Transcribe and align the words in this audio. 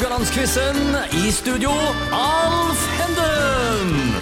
Haugalandsquizen. 0.00 0.76
I 1.12 1.30
studio, 1.30 1.70
Alf 2.16 2.84
Henden. 2.96 4.14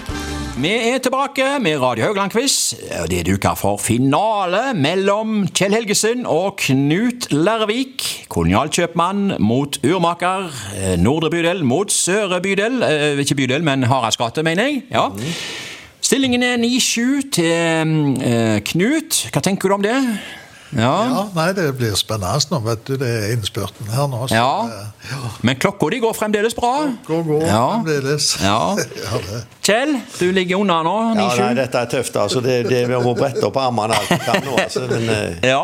Vi 0.59 0.71
er 0.89 0.97
tilbake 0.99 1.45
med 1.63 1.77
Radio 1.79 2.03
Haugland-quiz. 2.09 2.73
Det 3.07 3.19
er 3.21 3.23
duka 3.29 3.53
for 3.55 3.77
finale 3.79 4.73
mellom 4.75 5.45
Kjell 5.55 5.77
Helgesen 5.77 6.25
og 6.27 6.57
Knut 6.65 7.29
Lervik. 7.31 8.03
Kolonialkjøpmann 8.27 9.37
mot 9.39 9.79
urmaker. 9.87 10.49
Eh, 10.75 10.97
Nordre 10.99 11.31
bydel 11.31 11.63
mot 11.63 11.95
Søre 11.95 12.41
bydel. 12.43 12.81
Eh, 12.83 13.23
Ikke 13.23 13.39
bydel, 13.39 13.63
men 13.63 13.87
Haralds 13.87 14.19
gate, 14.19 14.43
mener 14.43 14.67
jeg. 14.67 14.83
Ja. 14.91 15.07
Stillingen 16.01 16.43
er 16.43 16.59
9-7 16.59 17.29
til 17.39 18.19
eh, 18.19 18.59
Knut. 18.67 19.23
Hva 19.31 19.47
tenker 19.47 19.71
du 19.71 19.79
om 19.79 19.87
det? 19.87 19.95
Ja. 20.75 20.91
Ja, 21.09 21.21
nei, 21.33 21.47
det 21.57 21.65
blir 21.79 21.95
spennende 21.97 22.37
nå, 22.51 22.59
vet 22.65 22.83
du. 22.85 22.93
Det 23.01 23.07
er 23.09 23.31
innspurten 23.33 23.87
her 23.89 24.07
nå. 24.11 24.27
så 24.29 24.35
Ja. 24.35 24.67
ja. 25.09 25.17
Men 25.41 25.55
klokka 25.57 25.89
di 25.89 25.99
går 26.03 26.13
fremdeles 26.13 26.53
bra. 26.55 26.73
Klokka 27.07 27.27
går 27.29 27.45
Ja. 27.47 27.63
fremdeles. 27.73 28.27
Ja. 28.43 28.75
ja, 29.05 29.21
det. 29.29 29.43
Kjell, 29.65 29.95
du 30.19 30.31
ligger 30.31 30.61
unna 30.61 30.81
nå. 30.83 30.95
9, 31.15 31.21
ja, 31.25 31.45
nei, 31.45 31.53
dette 31.63 31.77
er 31.81 31.85
tøft. 31.97 32.15
altså. 32.15 32.41
Det, 32.41 32.63
det, 32.69 32.83
vi 32.89 33.01
må 33.03 33.15
brette 33.17 33.43
opp 33.49 33.57
armene 33.57 33.97
alt 33.97 34.09
vi 34.13 34.19
kan 34.25 34.43
nå. 34.45 34.57
Altså. 34.61 34.85
Men, 34.91 35.09
eh, 35.09 35.49
Ja. 35.49 35.63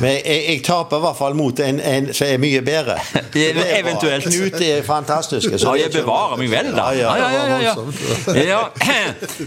Men 0.00 0.08
jeg, 0.24 0.44
jeg 0.48 0.60
taper 0.64 1.00
i 1.00 1.04
hvert 1.04 1.18
fall 1.18 1.34
mot 1.36 1.60
en, 1.60 1.80
en 1.80 2.08
som 2.16 2.28
er 2.30 2.40
mye 2.42 2.62
bedre. 2.64 2.96
Er. 3.32 3.58
Eventuelt. 3.78 4.26
Knut 4.28 4.60
er 4.60 4.82
fantastisk. 4.84 5.54
så 5.58 5.72
Ja, 5.72 5.86
jeg 5.86 5.92
bevarer 5.94 6.36
meg 6.40 6.50
vel, 6.52 6.68
da. 6.76 6.90
Ja, 6.96 7.14
ja. 7.16 7.28
ja, 7.32 7.44
ja, 7.48 7.58
ja. 7.64 8.42
ja. 8.44 8.60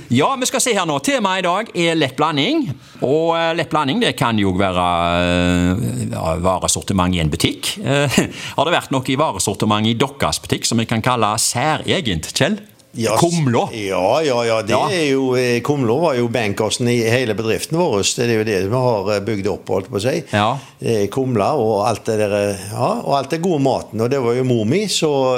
ja, 0.10 0.30
vi 0.42 0.50
skal 0.50 0.64
se 0.64 0.74
her 0.76 0.88
nå. 0.90 0.98
Temaet 1.06 1.44
i 1.44 1.46
dag 1.46 1.72
er 1.86 1.98
lett 1.98 2.18
blanding. 2.18 2.66
Og 3.06 3.36
eh, 3.38 3.52
lett 3.58 3.72
blanding 3.72 4.02
det 4.04 4.16
kan 4.20 4.40
jo 4.42 4.56
være 4.58 4.86
eh, 5.22 5.86
ja, 6.12 6.36
varesortiment 6.44 7.16
i 7.16 7.22
en 7.24 7.32
butikk. 7.34 7.76
Har 8.58 8.68
det 8.68 8.76
vært 8.76 8.94
noe 8.96 9.06
i 9.14 9.20
varesortiment 9.20 9.90
i 9.90 9.98
deres 10.02 10.42
butikk 10.44 10.68
som 10.68 10.82
vi 10.82 10.90
kan 10.90 11.06
kalle 11.06 11.36
særegent, 11.42 12.34
Kjell? 12.36 12.60
Ja, 12.98 13.18
Kumlå. 13.20 13.70
Ja, 13.76 14.22
ja, 14.24 14.38
ja. 14.48 14.62
Det 14.62 14.72
Ja. 14.72 14.88
er 14.90 15.10
jo, 15.12 15.36
eh, 15.36 15.60
Kumlå 15.62 15.98
var 16.00 16.14
jo 16.16 16.28
bankersen 16.32 16.88
i 16.88 17.02
hele 17.10 17.34
bedriften 17.36 17.78
vår. 17.78 18.04
Det 18.16 18.30
er 18.30 18.38
jo 18.38 18.44
det 18.48 18.60
vi 18.70 18.76
har 18.76 19.10
eh, 19.12 19.20
bygd 19.20 19.48
opp, 19.52 19.68
holdt 19.68 19.90
på 19.92 19.98
å 20.00 20.02
si. 20.02 20.24
Ja. 20.32 20.58
Eh, 20.82 21.08
Kumla 21.12 21.50
og 21.60 21.86
alt 21.90 22.06
det 22.06 22.18
der, 22.20 22.58
ja, 22.72 23.02
og 23.04 23.18
alt 23.18 23.30
det 23.36 23.42
gode 23.44 23.60
maten. 23.62 24.00
Og 24.02 24.10
det 24.10 24.22
var 24.24 24.34
jo 24.38 24.44
mor 24.48 24.64
mi 24.66 24.88
som 24.88 25.36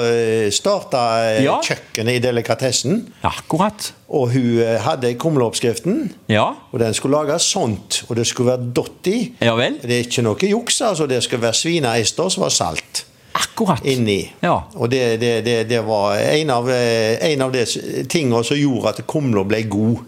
starta 0.54 1.02
Ja. 1.42 1.58
kjøkkenet 1.60 2.14
i 2.14 2.18
delikatessen. 2.20 3.06
Akkurat. 3.24 3.92
Og 4.08 4.30
hun 4.32 4.78
hadde 4.78 5.14
kumleoppskriften. 5.18 6.10
Ja. 6.28 6.54
Og 6.72 6.78
den 6.78 6.94
skulle 6.94 7.18
lages 7.18 7.42
sånt, 7.42 8.04
og 8.08 8.16
det 8.16 8.26
skulle 8.26 8.52
være 8.56 8.72
dott 8.72 9.06
i. 9.06 9.32
Ja 9.42 9.54
vel. 9.56 9.78
Det 9.82 9.90
er 9.90 10.04
ikke 10.06 10.22
noe 10.22 10.36
juks, 10.48 10.80
altså. 10.80 11.06
Det 11.08 11.22
skal 11.22 11.38
være 11.42 11.54
svineester 11.54 12.28
som 12.30 12.42
var 12.42 12.50
salt 12.54 13.04
Akkurat. 13.38 13.84
inni. 13.86 14.20
Ja. 14.42 14.56
Og 14.74 14.90
det, 14.90 15.20
det, 15.22 15.32
det, 15.46 15.56
det 15.70 15.80
var 15.86 16.18
en 16.18 16.50
av, 16.50 16.68
eh, 16.70 17.18
en 17.32 17.42
av 17.46 17.52
de 17.54 17.64
tingene 18.10 18.44
som 18.44 18.56
gjorde 18.58 18.88
at 18.96 19.02
kumla 19.06 19.44
ble 19.48 19.62
god. 19.70 19.98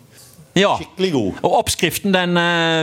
ja. 0.58 0.72
Skikkelig 0.80 1.12
god. 1.14 1.36
Og 1.46 1.52
oppskriften 1.60 2.12
den, 2.12 2.34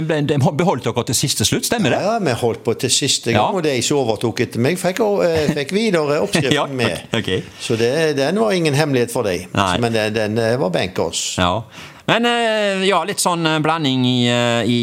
den, 0.07 0.27
den 0.29 0.45
beholdt 0.57 0.85
dere 0.87 1.03
til 1.09 1.17
siste 1.19 1.45
slutt, 1.45 1.65
stemmer 1.67 1.91
det? 1.91 1.99
Ja, 2.05 2.13
Vi 2.23 2.31
holdt 2.39 2.63
på 2.63 2.73
til 2.79 2.89
siste 2.91 3.33
gang, 3.35 3.41
Ja. 3.51 3.57
og 3.59 3.63
de 3.65 3.73
som 3.83 3.97
overtok 4.05 4.39
etter 4.45 4.59
meg, 4.63 4.79
fikk, 4.79 5.01
eh, 5.25 5.51
fikk 5.57 5.73
videre 5.75 6.21
oppskriften 6.25 6.55
Ja, 6.55 6.65
med. 6.65 7.03
ok, 7.11 7.19
ok. 7.19 7.29
Så 7.59 7.75
det, 7.77 7.91
den 8.17 8.39
var 8.39 8.51
ingen 8.55 8.73
hemmelighet 8.73 9.11
for 9.11 9.23
dem. 9.27 9.45
Men 9.53 9.93
den, 9.93 10.13
den 10.15 10.37
eh, 10.39 10.55
var 10.59 10.69
bankers. 10.71 11.35
Ja. 11.37 11.63
Men 12.07 12.25
eh, 12.29 12.85
ja, 12.87 13.01
litt 13.03 13.19
sånn 13.19 13.43
eh, 13.45 13.57
blanding 13.59 14.05
i, 14.07 14.17
eh, 14.31 14.63
i 14.63 14.79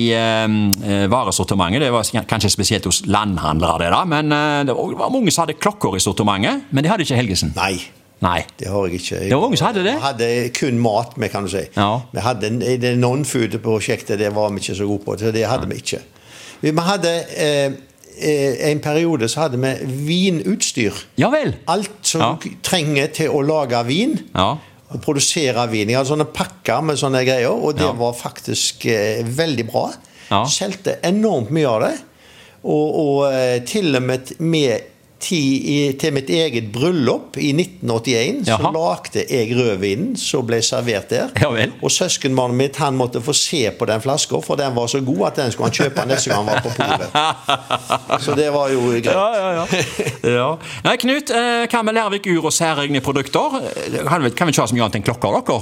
varesortimentet. 1.08 1.80
Det 1.86 1.90
var 1.94 2.24
kanskje 2.28 2.50
spesielt 2.52 2.84
hos 2.88 3.02
landhandlere, 3.08 3.86
det 3.86 3.90
da. 3.94 4.02
Men 4.08 4.34
det 4.68 4.74
var 4.76 5.12
mange 5.12 5.32
som 5.32 5.46
hadde 5.46 5.56
klokker 5.60 5.96
i 5.96 6.02
sortimentet. 6.04 6.66
Men 6.70 6.84
det 6.84 6.92
hadde 6.92 7.06
ikke 7.06 7.20
Helgesen. 7.20 7.54
Nei. 7.56 7.78
Nei. 8.24 8.40
Det 8.56 8.68
har 8.70 8.86
jeg 8.88 9.00
ikke. 9.00 9.16
Jeg 9.20 9.30
Det 9.30 9.36
var 9.36 9.42
mange 9.48 9.58
som 9.60 9.66
hadde 9.68 9.82
det. 9.84 9.94
Vi 9.98 10.04
hadde 10.04 10.28
kun 10.56 10.78
mat 10.80 11.16
med, 11.20 11.32
kan 11.32 11.44
du 11.44 11.50
si. 11.52 11.64
Ja. 11.76 11.88
Vi 12.12 12.22
hadde 12.24 12.50
det 12.80 12.92
non-food-prosjektet, 13.00 14.18
det 14.20 14.30
var 14.36 14.52
vi 14.54 14.62
ikke 14.62 14.76
så 14.78 14.86
gode 14.88 15.04
på. 15.04 15.16
Så 15.20 15.32
det 15.34 15.44
hadde 15.48 15.68
vi 15.68 15.80
ikke. 15.82 16.00
Vi 16.64 16.72
hadde 16.86 17.12
eh, 17.36 17.72
en 18.70 18.80
periode 18.80 19.28
så 19.28 19.44
hadde 19.44 19.58
vi 19.60 19.74
vinutstyr. 20.08 20.92
Ja 21.20 21.28
vel. 21.34 21.56
Alt 21.68 21.90
som 22.02 22.20
Ja. 22.20 22.30
du 22.40 22.48
trenger 22.62 23.10
til 23.12 23.28
å 23.34 23.42
lage 23.44 23.82
vin. 23.88 24.16
Ja. 24.34 24.54
Og 24.94 25.00
produsere 25.02 25.64
vin. 25.72 25.88
Jeg 25.90 25.98
hadde 25.98 26.12
sånne 26.12 26.28
pakker 26.30 26.82
med 26.86 26.96
sånne 27.00 27.24
greier, 27.26 27.50
og 27.50 27.74
det 27.76 27.82
Ja. 27.88 27.92
var 27.98 28.12
faktisk 28.14 28.86
eh, 28.86 29.24
veldig 29.26 29.66
bra. 29.72 29.88
Ja. 30.30 30.44
Solgte 30.46 30.98
enormt 31.02 31.50
mye 31.50 31.66
av 31.68 31.80
det. 31.82 31.94
Og, 32.64 32.94
og 33.02 33.32
eh, 33.34 33.58
til 33.68 33.90
og 33.98 34.02
med 34.06 34.30
med 34.40 34.90
ti, 35.24 35.40
i, 35.74 35.76
til 35.98 36.12
mitt 36.16 36.28
eget 36.30 36.66
bryllup 36.74 37.38
i 37.40 37.50
1981 37.56 38.48
Jaha. 38.48 38.58
så 38.60 38.70
lagde 38.74 39.24
jeg 39.24 39.54
rødvinen 39.56 40.12
som 40.20 40.44
ble 40.46 40.58
servert 40.64 41.08
der. 41.12 41.32
Ja. 41.40 41.66
Og 41.80 41.90
søskenbarnet 41.94 42.58
mitt 42.60 42.76
han 42.82 42.98
måtte 43.00 43.22
få 43.24 43.32
se 43.36 43.62
på 43.78 43.88
den 43.88 44.02
flaska, 44.04 44.40
for 44.44 44.60
den 44.60 44.74
var 44.76 44.90
så 44.92 45.00
god 45.04 45.24
at 45.30 45.40
den 45.42 45.54
skulle 45.54 45.70
han 45.72 45.78
kjøpe 45.80 46.04
neste 46.10 46.30
gang 46.32 46.44
han 46.44 46.52
var 46.52 46.64
på 46.64 46.74
polet. 46.76 47.08
Så 48.24 48.34
det 48.38 48.50
var 48.54 48.68
jo 48.72 48.80
greit. 48.92 49.08
Ja, 49.10 49.26
ja, 49.34 49.48
ja. 49.58 49.64
ja. 50.34 50.48
Nei, 50.86 50.96
Knut, 51.02 51.30
eh, 51.34 51.64
hva 51.72 51.82
med 51.86 51.96
Lærvik 51.96 52.28
ur 52.34 52.46
og 52.50 52.52
særegne 52.54 53.00
produkter? 53.04 53.58
Eh, 53.60 53.98
Kan 54.06 54.22
vi, 54.24 54.30
kan 54.36 54.46
vi 54.48 54.54
ikke 54.54 54.62
ha 54.64 54.68
så 54.70 54.76
mye 54.76 54.84
annet 54.86 55.00
enn 55.00 55.06
klokker, 55.08 55.40
dere? 55.40 55.60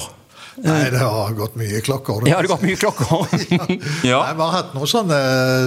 Nei, 0.61 0.91
det 0.93 0.99
har 1.01 1.33
gått 1.33 1.55
mye 1.57 1.81
klokker. 1.81 2.27
Ja, 2.29 2.37
det 2.43 2.49
har 2.49 2.49
gått 2.53 2.65
mye 2.67 2.77
klokker. 2.77 3.23
ja. 4.11 4.19
Nei, 4.21 4.35
Vi 4.37 4.43
har 4.43 4.51
hatt 4.53 4.75
noen 4.77 4.91
sånne 4.91 5.21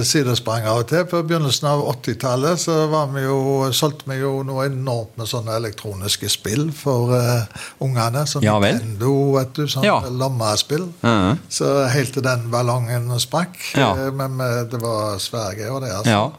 sidesprang 0.06 0.66
av 0.70 0.84
og 0.84 0.86
til. 0.92 1.02
På 1.10 1.22
begynnelsen 1.26 1.66
av 1.72 1.82
80-tallet 1.96 2.60
så 2.62 2.76
var 2.92 3.10
vi 3.14 3.24
jo, 3.24 3.38
solgte 3.74 4.06
vi 4.12 4.20
jo 4.20 4.44
noe 4.46 4.68
enormt 4.70 5.16
med 5.18 5.26
sånne 5.30 5.56
elektroniske 5.58 6.30
spill 6.30 6.68
for 6.76 7.10
uh, 7.16 7.66
ungene. 7.82 8.22
Sånn 8.30 8.46
Ja. 8.46 8.56
Nintendo, 8.62 9.12
vet 9.40 9.52
du. 9.58 9.64
Sånn 9.66 9.84
Ja. 9.88 9.98
lommespill. 10.06 10.86
Mhm. 11.02 11.42
Så 11.50 11.72
helt 11.90 12.12
til 12.14 12.22
den 12.26 12.46
ballongen 12.54 13.10
sprakk. 13.20 13.58
Ja. 13.74 13.90
eh, 13.96 14.12
Men 14.14 14.38
eh, 14.40 14.62
det 14.70 14.80
var 14.82 15.18
svære 15.18 15.56
greier, 15.58 15.80
det. 15.82 15.92
altså. 15.98 16.10
Ja. 16.10 16.30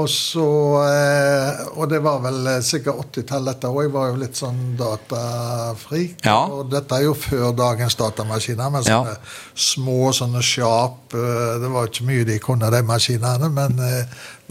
Og 0.00 0.08
så 0.08 0.44
eh, 0.88 1.62
Og 1.76 1.88
det 1.90 2.00
var 2.04 2.22
vel 2.24 2.46
eh, 2.54 2.60
sikkert 2.64 3.12
80-tallet 3.12 3.52
dette 3.52 3.68
òg. 3.68 3.82
Jeg 3.84 3.92
var 3.92 4.10
jo 4.12 4.20
litt 4.22 4.38
sånn 4.38 4.60
datafrik. 4.78 6.16
Ja. 6.24 6.38
Og 6.48 6.70
dette 6.72 6.96
er 6.96 7.06
jo 7.08 7.16
før 7.18 7.52
dagens 7.56 7.98
datamaskiner, 8.00 8.70
med 8.72 8.88
Ja. 8.88 9.02
sånne 9.02 9.16
små 9.54 10.12
sånne 10.16 10.42
sharp 10.42 11.14
eh, 11.14 11.58
Det 11.60 11.72
var 11.72 11.90
ikke 11.90 12.08
mye 12.08 12.24
de 12.28 12.38
kunne, 12.40 12.70
de 12.72 12.82
maskinene, 12.86 13.50
men 13.52 13.80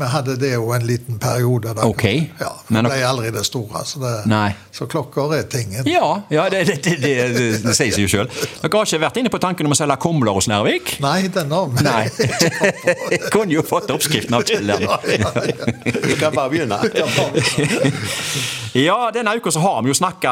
vi 0.01 0.07
hadde 0.07 0.35
det 0.35 0.53
jo 0.53 0.72
en 0.74 0.85
liten 0.88 1.19
periode. 1.19 1.74
Da. 1.74 1.85
okay. 1.85 2.24
Ja, 2.40 2.56
Men 2.68 2.85
det 2.88 2.94
ble 2.94 3.01
aldri 3.06 3.31
det 3.35 3.44
store. 3.46 3.84
Så, 3.85 4.00
det, 4.01 4.53
så 4.74 4.88
klokker 4.90 5.35
er 5.38 5.44
tingen. 5.51 5.85
Ja, 5.85 6.24
ja 6.34 6.47
det, 6.50 6.63
det, 6.81 6.96
det, 7.03 7.75
sier 7.75 7.91
seg 7.94 8.00
jo 8.06 8.09
sjøl. 8.09 8.31
Dere 8.31 8.72
har 8.72 8.88
ikke 8.88 9.01
vært 9.03 9.19
inne 9.22 9.34
på 9.34 9.41
tanken 9.44 9.69
om 9.69 9.75
å 9.75 9.78
selge 9.78 10.00
kumler 10.01 10.34
hos 10.38 10.50
Lærvik? 10.50 10.96
Nei, 11.03 11.28
den 11.34 11.53
har 11.53 11.69
vi 11.69 11.85
ikke 11.85 13.30
kunne 13.35 13.53
jo 13.59 13.66
fått 13.68 13.91
oppskriften 13.94 14.40
av 14.40 14.47
Kjell 14.47 14.66
Lærvik. 14.72 15.28
Vi 15.36 16.16
kan 16.19 16.34
bare 16.36 16.50
begynne. 16.52 16.80
Ja, 18.74 19.09
denne 19.12 19.34
uka 19.36 19.52
så 19.52 19.59
har 19.59 19.81
vi 19.84 19.92
jo 19.92 19.96
snakka 19.97 20.31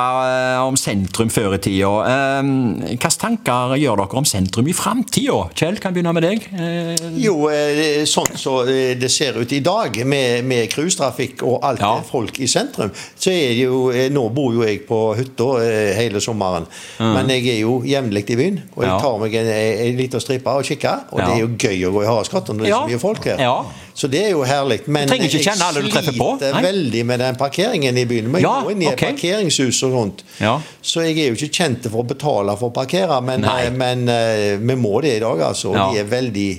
om 0.64 0.78
sentrum 0.80 1.28
før 1.34 1.58
i 1.58 1.60
tida. 1.64 1.90
Eh, 2.08 2.52
Hvilke 2.94 3.10
tanker 3.20 3.74
gjør 3.82 4.00
dere 4.00 4.20
om 4.22 4.28
sentrum 4.28 4.68
i 4.72 4.76
framtida? 4.76 5.42
Kjell, 5.60 5.80
kan 5.84 5.92
jeg 5.92 5.98
begynne 6.00 6.14
med 6.16 6.24
deg? 6.24 6.46
Eh, 6.56 7.10
Jo, 7.20 7.36
eh, 7.52 8.06
sånn 8.08 8.32
som 8.40 8.62
det 8.70 9.10
ser 9.12 9.36
ut 9.42 9.52
i 9.52 9.60
dag, 9.66 9.98
med, 10.08 10.46
med 10.48 10.70
cruisetrafikk 10.72 11.44
og 11.44 11.60
alt 11.68 11.84
Ja. 11.84 11.92
folk 12.08 12.40
i 12.40 12.48
sentrum, 12.48 12.92
så 13.20 13.32
er 13.34 13.52
det 13.56 13.66
jo 13.66 13.82
eh, 13.92 14.08
Nå 14.10 14.24
bor 14.34 14.54
jo 14.56 14.64
jeg 14.64 14.86
på 14.88 15.02
hytta 15.20 15.50
eh, 15.66 15.92
hele 16.00 16.22
sommeren, 16.24 16.66
men 17.00 17.28
jeg 17.30 17.46
er 17.58 17.60
jo 17.66 17.82
jevnlig 17.86 18.24
i 18.32 18.40
byen. 18.40 18.62
Og 18.76 18.84
jeg 18.88 18.96
tar 19.04 19.20
meg 19.22 19.36
en, 19.42 19.52
en 19.52 20.00
liten 20.00 20.24
stripe 20.24 20.48
og 20.56 20.64
kikker, 20.66 21.06
og 21.12 21.20
det 21.20 21.30
er 21.36 21.44
jo 21.44 21.52
gøy 21.60 21.86
å 21.90 21.94
gå 21.98 22.04
i 22.04 22.10
Haraldsgata 22.10 22.56
når 22.56 22.64
det 22.66 22.72
er 22.72 22.78
så 22.80 22.88
mye 22.94 23.04
folk 23.04 23.28
her. 23.34 23.44
Ja. 23.44 23.58
Så 24.00 24.08
det 24.08 24.22
er 24.24 24.30
jo 24.32 24.46
herlig. 24.48 24.80
Men 24.88 25.10
på. 26.16 26.30
sliter 26.40 26.62
veldig 26.64 27.02
med 27.10 27.20
den 27.20 27.40
parkeringen 27.40 27.98
i 28.00 28.06
byen. 28.08 28.32
Men 28.32 28.44
Ja, 28.46 28.54
jeg 28.60 28.68
går 28.70 28.76
inn 28.76 28.84
i 28.86 28.90
okay. 28.94 29.12
parkeringshus 29.12 29.82
og 29.84 29.96
sånt. 29.98 30.24
Ja. 30.40 30.56
Så 30.82 31.04
jeg 31.04 31.18
er 31.20 31.34
jo 31.34 31.36
ikke 31.36 31.52
kjent 31.60 31.90
for 31.90 32.06
å 32.06 32.08
betale 32.08 32.56
for 32.60 32.72
å 32.72 32.76
parkere, 32.76 33.20
men, 33.26 33.44
eh, 33.44 33.68
men 33.76 34.08
eh, 34.08 34.56
vi 34.56 34.78
må 34.80 35.02
det 35.04 35.18
i 35.18 35.24
dag, 35.24 35.44
altså. 35.50 35.74
Ja. 35.76 35.90
De 35.92 36.04
er 36.04 36.12
veldig 36.12 36.50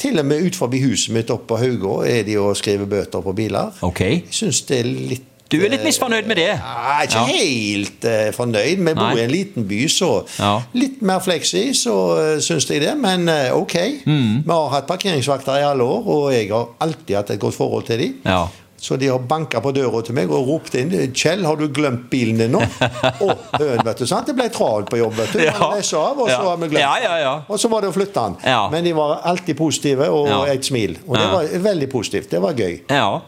Til 0.00 0.16
og 0.16 0.24
med 0.24 0.46
ut 0.48 0.56
forbi 0.56 0.78
huset 0.80 1.12
mitt 1.12 1.28
oppe 1.28 1.44
på 1.50 1.58
Haugå 1.60 1.98
er 2.08 2.22
de 2.24 2.38
og 2.40 2.54
skriver 2.56 2.88
bøter 2.88 3.20
på 3.20 3.34
biler. 3.36 3.74
Okay. 3.84 4.22
Jeg 4.24 4.38
syns 4.38 4.62
det 4.70 4.78
er 4.80 4.88
litt 4.88 5.29
Du 5.50 5.56
er 5.58 5.68
litt 5.72 5.82
misfornøyd 5.82 6.28
med 6.30 6.36
det? 6.38 6.48
Ja, 6.54 7.00
ikke 7.02 7.18
Ja. 7.18 7.24
helt 7.26 8.04
uh, 8.06 8.30
fornøyd. 8.36 8.84
Vi 8.86 8.94
bor 8.94 9.18
i 9.18 9.24
en 9.24 9.30
liten 9.34 9.66
by, 9.68 9.80
så 9.90 10.10
Ja. 10.38 10.60
litt 10.74 11.02
mer 11.02 11.18
fleksi, 11.20 11.70
så 11.74 11.94
uh, 12.14 12.38
syns 12.40 12.68
jeg 12.70 12.80
det. 12.84 12.96
Men 12.98 13.28
uh, 13.28 13.56
ok. 13.58 13.74
Mm. 14.06 14.44
Vi 14.46 14.52
har 14.52 14.68
hatt 14.76 14.86
parkeringsvakter 14.86 15.58
i 15.58 15.66
alle 15.66 15.82
år, 15.82 16.06
og 16.06 16.32
jeg 16.32 16.48
har 16.54 16.68
alltid 16.80 17.16
hatt 17.16 17.30
et 17.34 17.40
godt 17.42 17.54
forhold 17.58 17.86
til 17.90 17.98
dem. 17.98 18.14
Ja. 18.24 18.44
Så 18.80 18.96
de 18.96 19.10
har 19.10 19.18
banka 19.18 19.60
på 19.60 19.74
døra 19.76 20.00
til 20.06 20.14
meg 20.16 20.30
og 20.32 20.46
ropt 20.48 20.74
inn 20.80 20.88
'Kjell, 21.12 21.42
har 21.44 21.56
du 21.60 21.66
glemt 21.68 22.06
bilen 22.10 22.38
din 22.38 22.52
nå?' 22.54 22.62
Å, 23.26 23.34
høn, 23.58 23.82
vet 23.84 23.98
du. 23.98 24.06
sant? 24.06 24.26
Det 24.30 24.34
ble 24.38 24.46
travelt 24.48 24.88
på 24.88 24.96
jobb. 25.02 25.12
vet 25.18 25.32
du. 25.34 25.42
Ja. 25.44 25.52
Man 25.60 25.76
leser 25.76 25.98
av, 25.98 26.16
og 26.18 26.28
så 26.30 26.38
Ja. 26.38 26.48
har 26.48 26.56
vi 26.56 26.68
glemt 26.68 26.80
Ja, 26.80 26.94
ja, 27.02 27.16
ja. 27.18 27.34
Og 27.50 27.58
så 27.60 27.68
var 27.68 27.82
det 27.82 27.90
å 27.90 27.92
flytte. 27.92 28.24
Ja. 28.46 28.70
Men 28.70 28.84
de 28.84 28.92
var 28.96 29.20
alltid 29.24 29.56
positive 29.58 30.08
og 30.08 30.48
et 30.48 30.64
smil. 30.64 30.96
Og 31.08 31.16
det 31.18 31.26
var 31.32 31.44
veldig 31.68 31.90
positivt. 31.92 32.30
Det 32.30 32.40
var 32.40 32.52
gøy. 32.54 32.80
Ja. 32.88 33.20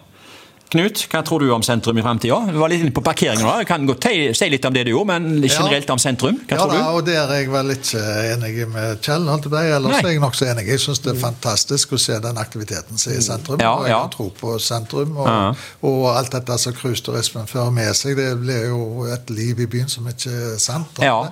Knut, 0.72 1.02
hva 1.12 1.20
tror 1.26 1.42
du 1.44 1.50
om 1.52 1.60
sentrum 1.64 1.98
i 2.00 2.02
fremtida? 2.04 2.38
Du 2.48 2.56
var 2.56 2.70
litt 2.72 2.80
inne 2.80 2.94
på 2.96 3.02
parkeringen. 3.04 3.44
da. 3.44 3.58
Jeg 3.60 3.66
kan 3.68 3.84
godt 3.88 4.06
si 4.38 4.48
litt 4.48 4.64
om 4.64 4.72
det 4.72 4.86
du 4.88 4.92
gjorde, 4.94 5.10
men 5.10 5.42
generelt 5.44 5.90
om 5.92 5.98
sentrum. 6.00 6.38
Hva 6.48 6.56
Ja, 6.56 6.62
tror 6.62 6.70
du? 6.72 6.76
Ja, 6.78 6.86
og 6.96 7.04
der 7.06 7.18
er 7.26 7.42
jeg 7.42 7.50
vel 7.52 7.74
ikke 7.74 8.00
enig 8.32 8.68
med 8.72 9.02
Kjell. 9.04 9.28
Ellers 9.28 9.50
Nei. 9.52 10.00
er 10.00 10.08
jeg 10.14 10.22
nokså 10.22 10.48
enig. 10.48 10.66
Jeg 10.72 10.80
syns 10.80 11.02
det 11.04 11.12
er 11.12 11.20
fantastisk 11.20 11.92
å 11.92 12.00
se 12.00 12.16
den 12.24 12.40
aktiviteten 12.40 12.96
som 12.98 13.12
er 13.12 13.18
i 13.18 13.26
sentrum. 13.26 13.60
Ja, 13.60 13.74
og 13.76 13.86
jeg 13.86 13.94
har 13.98 14.08
tro 14.08 14.30
på 14.40 14.56
sentrum. 14.60 15.16
Og, 15.18 15.26
Ja. 15.28 15.52
og 15.82 16.16
alt 16.16 16.30
dette 16.32 16.58
som 16.58 16.72
cruiseturismen 16.72 17.46
fører 17.46 17.70
med 17.70 17.92
seg. 17.94 18.16
Det 18.16 18.30
blir 18.40 18.68
jo 18.68 19.04
et 19.12 19.28
liv 19.30 19.60
i 19.60 19.66
byen 19.66 19.88
som 19.88 20.08
ikke 20.08 20.32
er 20.54 20.58
sant. 20.58 20.88
Ja. 21.00 21.28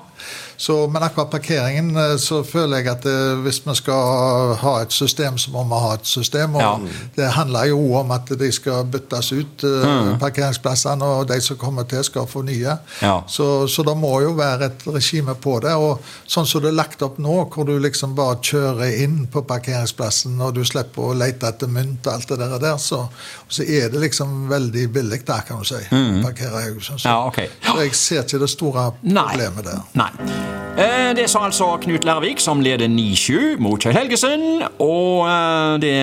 Så, 0.60 0.86
men 0.92 1.02
akkurat 1.02 1.30
parkeringen 1.32 1.96
eh, 1.96 2.16
så 2.20 2.42
føler 2.44 2.82
jeg 2.82 2.90
at 2.92 3.06
eh, 3.08 3.38
hvis 3.40 3.62
vi 3.64 3.72
skal 3.78 4.50
ha 4.60 4.72
et 4.82 4.92
system, 4.92 5.38
så 5.40 5.54
må 5.54 5.62
vi 5.70 5.78
ha 5.80 5.94
et 5.96 6.06
system. 6.06 6.54
Og 6.54 6.60
Ja. 6.60 6.74
det 7.16 7.28
handler 7.32 7.70
jo 7.70 7.78
om 7.96 8.10
at 8.12 8.28
de 8.28 8.50
skal 8.52 8.84
byttes 8.84 9.32
ut, 9.32 9.64
mm. 9.64 10.18
parkeringsplassene, 10.20 11.04
og 11.04 11.28
de 11.28 11.40
som 11.40 11.56
kommer 11.56 11.88
til, 11.88 12.04
skal 12.04 12.26
få 12.28 12.42
nye. 12.44 12.76
Ja. 13.00 13.14
Så, 13.28 13.66
så 13.72 13.82
det 13.88 13.96
må 13.96 14.12
jo 14.20 14.34
være 14.36 14.68
et 14.68 14.84
regime 14.86 15.34
på 15.34 15.56
det. 15.64 15.72
Og 15.80 16.04
sånn 16.28 16.46
som 16.46 16.60
det 16.60 16.74
er 16.74 16.76
lagt 16.76 17.00
opp 17.08 17.16
nå, 17.18 17.38
hvor 17.54 17.64
du 17.64 17.78
liksom 17.80 18.12
bare 18.18 18.36
kjører 18.44 19.00
inn 19.06 19.24
på 19.32 19.40
parkeringsplassen, 19.48 20.36
og 20.44 20.54
du 20.60 20.64
slipper 20.68 21.08
å 21.08 21.16
lete 21.16 21.48
etter 21.48 21.72
mynt 21.72 22.04
og 22.04 22.18
alt 22.18 22.28
det 22.34 22.40
der, 22.44 22.58
der 22.60 22.76
så, 22.76 23.06
så 23.48 23.64
er 23.64 23.88
det 23.88 24.04
liksom 24.04 24.44
veldig 24.52 24.88
billig 24.92 25.24
der, 25.24 25.40
kan 25.48 25.64
du 25.64 25.72
si. 25.72 25.80
Mm. 25.88 26.20
Parkere 26.28 26.66
i 26.66 26.68
Haugesund. 26.68 27.00
Så. 27.00 27.08
Ja, 27.08 27.26
ok. 27.32 27.42
så 27.64 27.80
jeg 27.80 27.96
ser 27.96 28.24
ikke 28.28 28.44
det 28.44 28.52
store 28.58 28.90
problemet 29.00 29.70
der. 29.72 29.84
Nei. 29.96 30.49
Eh, 30.80 31.10
Det 31.16 31.26
sa 31.28 31.42
altså 31.44 31.66
Knut 31.82 32.04
Lærvik, 32.08 32.40
som 32.40 32.60
leder 32.64 32.88
9-7 32.88 33.58
mot 33.60 33.80
Kjell 33.82 33.96
Helgesen. 33.98 34.62
Og 34.80 35.26
eh, 35.28 35.74
det 35.82 35.96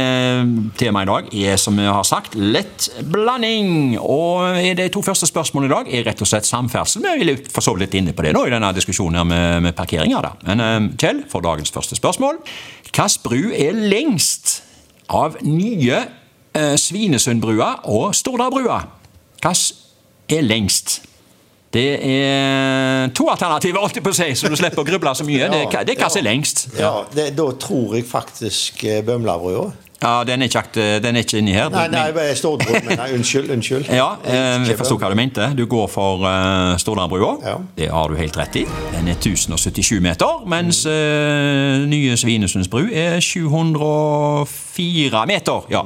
temaet 0.78 1.08
i 1.08 1.10
dag 1.10 1.32
er, 1.54 1.56
som 1.58 1.80
vi 1.80 1.88
har 1.88 2.04
sagt, 2.06 2.36
lett 2.38 2.90
blanding. 3.10 3.96
Og 3.98 4.60
de 4.78 4.86
to 4.94 5.02
første 5.02 5.26
spørsmålene 5.30 5.72
i 5.72 5.74
dag 5.74 5.90
er 5.98 6.06
rett 6.12 6.22
og 6.22 6.30
slett 6.30 6.46
samferdsel. 6.46 7.08
Vi 7.18 7.26
litt- 7.32 7.50
for 7.52 7.66
så 7.66 7.74
vidt 7.74 7.88
litt 7.88 7.98
inne 8.04 8.14
på 8.14 8.22
det 8.28 8.36
nå 8.38 8.46
i 8.46 8.54
denne 8.54 8.70
diskusjonen 8.78 9.26
med, 9.28 9.64
med 9.66 9.76
parkeringer. 9.80 10.22
da. 10.22 10.36
Men 10.46 10.62
eh, 10.62 10.92
Kjell 11.02 11.24
for 11.32 11.42
dagens 11.42 11.72
første 11.74 11.98
spørsmål. 11.98 12.38
Hvilken 12.92 13.18
bru 13.26 13.42
er 13.58 13.74
lengst 13.74 14.60
av 15.10 15.40
nye 15.42 16.04
eh, 16.54 16.76
Svinesundbrua 16.78 17.80
og 17.90 18.14
Stordalbrua? 18.14 18.84
Hvilken 19.42 20.38
er 20.38 20.42
lengst? 20.44 21.00
Det 21.74 21.88
er 22.00 23.10
to 23.16 23.28
alternativer, 23.30 23.80
alltid 23.84 24.02
på 24.06 24.14
seg, 24.16 24.38
så 24.40 24.48
du 24.48 24.56
slipper 24.56 24.80
å 24.84 24.88
gruble 24.88 25.12
så 25.16 25.24
mye. 25.28 25.50
Det, 25.58 25.66
det 25.88 25.94
er 25.96 26.00
hva 26.00 26.10
som 26.12 26.22
er 26.22 26.28
lengst. 26.30 26.68
Ja, 26.80 26.94
det, 27.14 27.32
Da 27.38 27.46
tror 27.60 27.96
jeg 27.98 28.06
faktisk 28.08 28.84
eh, 28.88 29.04
Bømlabrua. 29.06 29.68
Ja, 30.02 30.24
Den 30.24 30.42
er 30.42 30.46
ikke, 30.46 31.00
den 31.02 31.16
er 31.16 31.20
ikke 31.26 31.38
inni 31.42 31.54
her. 31.56 31.70
Nei, 31.74 31.88
nei, 31.90 32.34
Stordbro. 32.38 32.74
Men 32.86 32.98
nei, 33.00 33.14
unnskyld. 33.18 33.50
unnskyld. 33.52 33.86
Ja, 34.02 34.16
eh, 34.24 34.68
jeg 34.70 34.78
forsto 34.78 34.98
hva 35.02 35.10
du 35.10 35.16
mente. 35.18 35.54
Du 35.58 35.66
går 35.70 35.88
for 35.90 36.22
uh, 36.22 36.78
Stordalbrua. 36.78 37.38
Ja. 37.44 37.58
Det 37.78 37.90
har 37.90 38.10
du 38.10 38.16
helt 38.20 38.38
rett 38.38 38.56
i. 38.62 38.66
Den 38.94 39.08
er 39.10 39.16
1077 39.18 40.00
meter, 40.06 40.46
mens 40.46 40.86
uh, 40.86 40.92
nye 41.90 42.18
Svinesundsbru 42.18 42.92
er 42.94 43.20
704 43.20 45.26
meter. 45.34 45.62
Ja. 45.74 45.82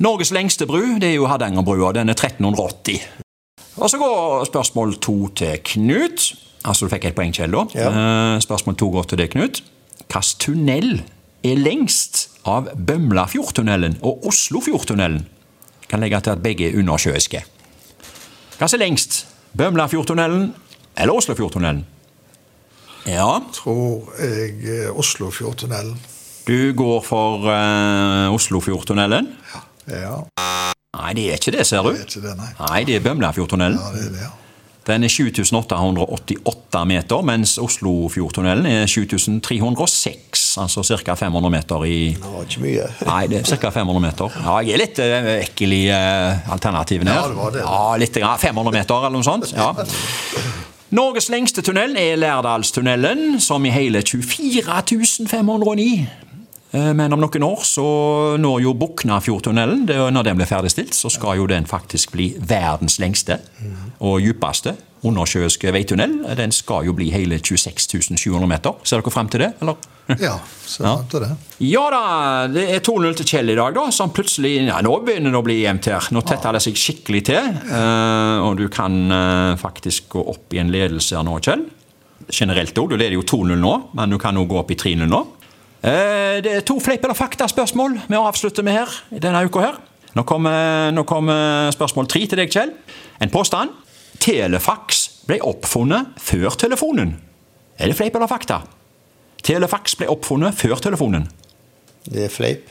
Norges 0.00 0.30
lengste 0.32 0.66
bru 0.66 0.96
det 1.00 1.08
er 1.12 1.16
jo 1.20 1.26
Hardangerbrua. 1.28 1.92
Den 1.92 2.08
er 2.08 2.14
1380. 2.16 3.29
Og 3.76 3.90
så 3.90 3.98
går 3.98 4.44
spørsmål 4.50 4.96
to 5.00 5.28
til 5.38 5.58
Knut. 5.64 6.32
Altså, 6.64 6.84
du 6.86 6.92
fikk 6.92 7.04
et 7.08 7.14
poeng, 7.16 7.32
Kjell. 7.32 7.54
Ja. 7.74 7.90
Eh, 8.34 8.40
Spørsmål 8.42 8.76
to 8.76 8.90
går 8.92 9.02
til 9.12 9.18
deg, 9.22 9.30
Knut. 9.32 9.62
Hvilken 10.10 10.38
tunnel 10.42 10.90
er 11.46 11.56
lengst 11.60 12.26
av 12.44 12.68
Bømlafjordtunnelen 12.76 13.98
og 14.02 14.26
Oslofjordtunnelen? 14.28 15.22
Kan 15.88 16.00
legge 16.02 16.20
til 16.20 16.34
at 16.34 16.42
begge 16.42 16.68
er 16.68 16.76
undersjøiske. 16.78 17.44
Hva 18.58 18.68
er 18.68 18.82
lengst? 18.82 19.24
Bømlafjordtunnelen 19.56 20.50
eller 20.96 21.16
Oslofjordtunnelen? 21.16 21.86
Ja, 23.08 23.38
Tror 23.56 24.10
jeg 24.20 24.58
eh, 24.68 24.90
Oslofjordtunnelen. 24.98 25.96
du 26.46 26.72
går 26.76 27.00
for 27.06 27.46
uh, 27.46 28.34
Oslofjordtunnelen. 28.34 29.30
Ja, 29.88 30.20
Nei, 30.98 31.12
det 31.14 31.24
er 31.30 31.38
ikke 31.38 31.52
det, 31.54 31.66
ser 31.68 31.84
du. 31.86 31.92
det 31.94 32.02
er 32.02 32.08
ikke 32.08 32.22
det, 32.24 32.36
nei. 32.38 32.50
Nei, 32.58 32.78
det 32.88 32.94
er 32.98 33.02
Bømlafjordtunnelen. 33.04 33.78
Ja, 33.78 33.90
det 33.94 34.06
er 34.08 34.14
det, 34.14 34.22
ja. 34.24 34.30
Den 34.88 35.04
er 35.04 35.12
7888 35.12 36.80
meter, 36.88 37.20
mens 37.28 37.52
Oslofjordtunnelen 37.60 38.66
er 38.66 38.86
7306, 38.88 40.56
altså 40.58 40.82
ca. 41.04 41.14
500 41.20 41.52
meter 41.52 41.84
i 41.86 41.98
Det 42.16 42.32
var 42.32 42.48
ikke 42.48 42.62
mye. 42.64 42.86
Nei, 43.10 43.20
det 43.30 43.42
er 43.42 43.60
ca. 43.60 43.70
500 43.76 44.02
meter. 44.02 44.38
Ja, 44.40 44.56
jeg 44.64 44.74
er 44.74 44.82
litt 44.82 45.02
eh, 45.04 45.28
ekkel 45.44 45.76
i 45.76 45.82
eh, 45.94 46.50
alternativene 46.56 47.12
her. 47.12 47.20
Ja, 47.20 47.28
det 47.28 47.38
var 47.38 47.54
det. 47.54 47.62
Ja, 47.68 47.84
litt, 48.02 48.18
grann. 48.24 48.42
500 48.42 48.78
meter 48.80 49.06
eller 49.06 49.14
noe 49.20 49.28
sånt. 49.28 49.52
ja. 49.54 49.70
Norges 50.90 51.28
lengste 51.30 51.62
tunnel 51.62 51.94
er 51.94 52.16
Lærdalstunnelen, 52.18 53.36
som 53.38 53.62
i 53.62 53.70
hele 53.70 54.00
24 54.02 55.28
509. 55.30 56.08
Eh, 56.72 56.92
Men 56.94 57.12
om 57.12 57.20
noen 57.20 57.42
år 57.46 57.64
så 57.66 57.86
når 58.38 58.60
jo 58.62 58.74
Buknafjordtunnelen, 58.78 59.86
når 60.14 60.22
den 60.28 60.36
blir 60.38 60.46
ferdigstilt, 60.50 60.94
så 60.94 61.10
skal 61.10 61.40
jo 61.40 61.46
den 61.50 61.66
faktisk 61.66 62.12
bli 62.14 62.32
verdens 62.38 62.98
lengste 63.02 63.40
og 64.00 64.20
djupeste 64.22 64.76
undersjøiske 65.02 65.70
veitunnel. 65.72 66.18
Den 66.36 66.52
skal 66.52 66.84
jo 66.84 66.92
bli 66.92 67.06
hele 67.10 67.38
26 67.40 68.18
700 68.20 68.46
meter. 68.50 68.74
Ser 68.84 69.00
dere 69.00 69.10
frem 69.14 69.28
til 69.32 69.40
det, 69.40 69.48
eller? 69.64 69.78
Ja, 70.20 70.34
ser 70.68 70.84
frem 70.84 71.06
til 71.10 71.24
det. 71.24 71.30
Ja 71.64 71.86
da, 71.94 72.02
det 72.52 72.66
er 72.76 72.82
2-0 72.84 73.16
til 73.22 73.26
Kjell 73.32 73.50
i 73.54 73.56
dag, 73.56 73.72
da, 73.78 73.86
som 73.96 74.12
plutselig 74.14 74.52
ja, 74.68 74.78
Nå 74.84 74.98
begynner 75.06 75.32
det 75.32 75.40
å 75.40 75.46
bli 75.46 75.56
jevnt 75.62 75.88
her. 75.90 76.10
Nå 76.12 76.20
tetter 76.28 76.52
det 76.58 76.62
seg 76.66 76.76
skikkelig 76.78 77.22
til. 77.32 77.50
eh, 77.72 78.44
og 78.44 78.60
du 78.60 78.66
kan 78.72 79.00
eh, 79.10 79.56
faktisk 79.60 80.10
gå 80.18 80.24
opp 80.34 80.52
i 80.54 80.60
en 80.62 80.70
ledelse 80.74 81.16
her 81.16 81.24
nå, 81.26 81.38
Kjell. 81.40 81.64
Generelt 82.30 82.76
òg. 82.78 82.92
Du 82.92 82.98
leder 83.00 83.16
jo 83.16 83.24
2-0 83.26 83.56
nå, 83.58 83.74
men 83.96 84.12
du 84.12 84.18
kan 84.20 84.36
òg 84.38 84.52
gå 84.52 84.60
opp 84.60 84.70
i 84.70 84.78
3-0 84.78 85.08
nå. 85.10 85.24
Eh, 85.80 86.40
det 86.44 86.50
er 86.52 86.64
to 86.66 86.76
fleip 86.82 87.04
eller 87.06 87.16
fakta-spørsmål 87.16 87.94
vi 88.04 88.18
avslutter 88.18 88.64
med 88.66 88.76
her 88.76 88.96
denne 89.22 89.40
uka 89.46 89.62
her. 89.64 89.78
Nå 90.12 90.24
kommer, 90.28 90.90
nå 90.92 91.04
kommer 91.08 91.70
spørsmål 91.72 92.08
tre 92.10 92.24
til 92.26 92.40
deg, 92.40 92.50
Kjell. 92.52 92.74
En 93.22 93.32
påstand. 93.32 93.72
Telefax 94.20 95.06
ble 95.28 95.38
oppfunnet 95.46 96.18
før 96.20 96.58
telefonen. 96.60 97.14
Er 97.80 97.88
det 97.88 97.96
fleip 97.96 98.18
eller 98.18 98.28
fakta? 98.28 98.60
Telefax 99.46 99.96
ble 99.96 100.10
oppfunnet 100.12 100.58
før 100.58 100.82
telefonen. 100.84 101.24
Det 102.04 102.26
er 102.26 102.34
fleip. 102.34 102.68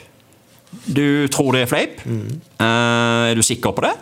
Du 0.85 1.25
tror 1.33 1.55
det 1.55 1.63
er 1.63 1.71
fleip? 1.71 2.03
Mm. 2.05 2.41
er 2.61 3.33
du 3.33 3.41
sikker 3.41 3.73
på 3.73 3.87
det? 3.87 3.95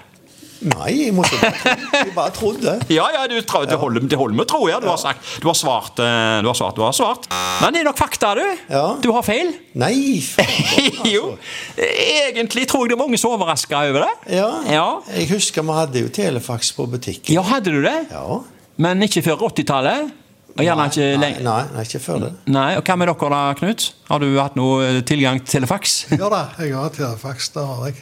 Nei, 0.66 0.92
jeg 1.06 1.14
måtte 1.16 1.38
bare 1.42 1.54
tro. 1.62 1.92
Jeg 1.98 2.14
bare 2.16 2.34
trodde. 2.36 2.74
Ja, 2.98 3.08
ja, 3.14 3.24
du, 3.30 3.36
tror- 3.46 3.68
det 3.70 3.78
holder, 3.78 4.08
det 4.10 4.18
holder 4.20 4.38
med 4.40 4.46
å 4.48 4.50
tro. 4.50 4.62
Ja. 4.72 4.80
Du, 4.82 4.88
har 4.90 5.00
sagt, 5.02 5.24
du, 5.44 5.48
har 5.50 5.58
svart, 5.58 6.00
eh, 6.02 6.40
du 6.42 6.50
har 6.50 6.58
svart, 6.58 6.78
du 6.78 6.84
har 6.86 6.96
svart. 6.98 7.28
Men 7.62 7.76
det 7.76 7.84
er 7.84 7.90
nok 7.90 8.00
fakta, 8.00 8.34
du. 8.40 8.44
Ja. 8.72 8.86
Du 9.04 9.10
har 9.16 9.26
feil. 9.28 9.54
Nei, 9.78 10.20
faen. 10.26 11.02
jo. 11.16 11.34
Egentlig 11.78 12.68
tror 12.70 12.86
jeg 12.86 12.94
det 12.94 12.98
er 12.98 13.04
mange 13.06 13.20
som 13.22 13.32
er 13.34 13.40
overraska 13.40 13.84
over 13.92 14.08
det. 14.08 14.14
Ja. 14.40 14.52
ja. 14.72 14.88
Jeg 15.14 15.30
husker 15.36 15.66
vi 15.68 15.78
hadde 15.78 16.06
jo 16.06 16.14
telefax 16.14 16.72
på 16.78 16.88
butikken. 16.90 17.34
Ja, 17.38 17.46
hadde 17.46 17.76
du 17.76 17.84
det? 17.86 17.98
Ja. 18.12 18.42
Men 18.82 19.02
ikke 19.06 19.24
før 19.26 19.48
80-tallet? 19.50 20.16
Og 20.58 20.66
gjerne 20.66 20.86
ikke 20.90 21.06
nei, 21.06 21.18
lenge 21.22 21.44
nei, 21.46 21.60
nei, 21.76 21.84
ikke 21.86 22.00
før 22.02 22.22
det. 22.24 22.30
Nei, 22.50 22.70
og 22.80 22.86
Hva 22.88 22.96
med 22.98 23.10
dere 23.12 23.30
da, 23.30 23.42
Knut? 23.60 23.84
Har 24.10 24.24
du 24.24 24.28
hatt 24.40 24.56
noe 24.58 24.88
eh, 24.88 25.00
tilgang 25.06 25.42
til 25.44 25.60
telefax? 25.60 25.98
Ja 26.18 26.30
da, 26.34 26.48
jeg 26.58 26.74
har 26.74 26.94
telefax, 26.96 27.52
det 27.54 27.66
har 27.68 27.84
jeg. 27.92 28.00